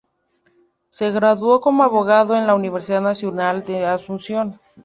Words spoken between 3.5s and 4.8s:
de Asunción.